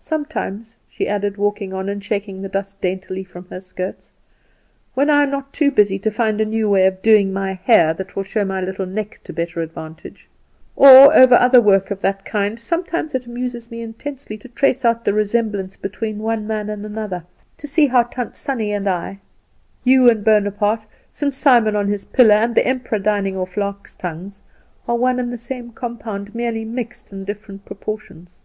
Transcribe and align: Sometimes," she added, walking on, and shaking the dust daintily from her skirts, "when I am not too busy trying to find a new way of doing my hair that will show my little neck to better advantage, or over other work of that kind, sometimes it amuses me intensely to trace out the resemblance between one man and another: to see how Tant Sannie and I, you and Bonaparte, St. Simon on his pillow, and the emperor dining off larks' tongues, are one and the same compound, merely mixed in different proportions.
Sometimes," 0.00 0.74
she 0.88 1.06
added, 1.06 1.36
walking 1.36 1.74
on, 1.74 1.90
and 1.90 2.02
shaking 2.02 2.40
the 2.40 2.48
dust 2.48 2.80
daintily 2.80 3.22
from 3.22 3.46
her 3.50 3.60
skirts, 3.60 4.10
"when 4.94 5.10
I 5.10 5.24
am 5.24 5.30
not 5.30 5.52
too 5.52 5.70
busy 5.70 5.98
trying 5.98 6.04
to 6.04 6.10
find 6.16 6.40
a 6.40 6.46
new 6.46 6.70
way 6.70 6.86
of 6.86 7.02
doing 7.02 7.34
my 7.34 7.52
hair 7.52 7.92
that 7.92 8.16
will 8.16 8.22
show 8.22 8.46
my 8.46 8.62
little 8.62 8.86
neck 8.86 9.20
to 9.24 9.32
better 9.34 9.60
advantage, 9.60 10.26
or 10.74 11.14
over 11.14 11.34
other 11.34 11.60
work 11.60 11.90
of 11.90 12.00
that 12.00 12.24
kind, 12.24 12.58
sometimes 12.58 13.14
it 13.14 13.26
amuses 13.26 13.70
me 13.70 13.82
intensely 13.82 14.38
to 14.38 14.48
trace 14.48 14.86
out 14.86 15.04
the 15.04 15.12
resemblance 15.12 15.76
between 15.76 16.18
one 16.20 16.46
man 16.46 16.70
and 16.70 16.86
another: 16.86 17.22
to 17.58 17.66
see 17.66 17.86
how 17.88 18.04
Tant 18.04 18.36
Sannie 18.36 18.72
and 18.72 18.88
I, 18.88 19.18
you 19.84 20.08
and 20.08 20.24
Bonaparte, 20.24 20.86
St. 21.10 21.34
Simon 21.34 21.76
on 21.76 21.88
his 21.88 22.06
pillow, 22.06 22.36
and 22.36 22.54
the 22.54 22.66
emperor 22.66 22.98
dining 22.98 23.36
off 23.36 23.58
larks' 23.58 23.94
tongues, 23.96 24.40
are 24.88 24.96
one 24.96 25.20
and 25.20 25.30
the 25.30 25.36
same 25.36 25.72
compound, 25.72 26.34
merely 26.34 26.64
mixed 26.64 27.12
in 27.12 27.24
different 27.26 27.66
proportions. 27.66 28.40